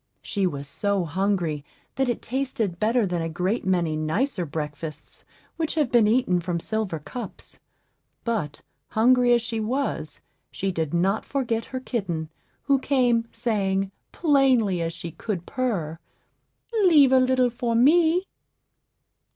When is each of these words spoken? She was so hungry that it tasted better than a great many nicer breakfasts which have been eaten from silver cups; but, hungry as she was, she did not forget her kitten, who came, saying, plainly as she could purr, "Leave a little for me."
She 0.23 0.47
was 0.47 0.67
so 0.67 1.05
hungry 1.05 1.63
that 1.93 2.09
it 2.09 2.23
tasted 2.23 2.79
better 2.79 3.05
than 3.05 3.21
a 3.21 3.29
great 3.29 3.67
many 3.67 3.95
nicer 3.95 4.47
breakfasts 4.47 5.25
which 5.57 5.75
have 5.75 5.91
been 5.91 6.07
eaten 6.07 6.39
from 6.39 6.59
silver 6.59 6.97
cups; 6.97 7.59
but, 8.23 8.63
hungry 8.87 9.31
as 9.31 9.43
she 9.43 9.59
was, 9.59 10.23
she 10.49 10.71
did 10.71 10.91
not 10.91 11.23
forget 11.23 11.65
her 11.65 11.79
kitten, 11.79 12.29
who 12.63 12.79
came, 12.79 13.27
saying, 13.31 13.91
plainly 14.11 14.81
as 14.81 14.91
she 14.91 15.11
could 15.11 15.45
purr, 15.45 15.99
"Leave 16.85 17.11
a 17.11 17.19
little 17.19 17.51
for 17.51 17.75
me." 17.75 18.25